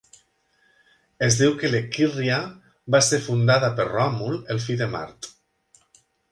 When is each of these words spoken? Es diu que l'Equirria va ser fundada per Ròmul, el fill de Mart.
Es 1.27 1.37
diu 1.41 1.53
que 1.59 1.69
l'Equirria 1.73 2.39
va 2.97 3.03
ser 3.09 3.21
fundada 3.29 3.71
per 3.81 3.89
Ròmul, 3.93 4.43
el 4.57 4.65
fill 4.67 4.85
de 4.85 4.91
Mart. 4.99 5.33